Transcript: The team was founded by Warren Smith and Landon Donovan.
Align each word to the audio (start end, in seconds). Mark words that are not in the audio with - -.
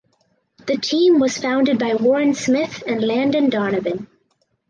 The 0.65 0.77
team 0.77 1.19
was 1.19 1.37
founded 1.37 1.77
by 1.77 1.93
Warren 1.93 2.33
Smith 2.33 2.81
and 2.87 3.03
Landon 3.03 3.51
Donovan. 3.51 4.07